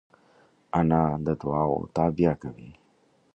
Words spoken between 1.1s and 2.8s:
د دعاوو تابیا کوي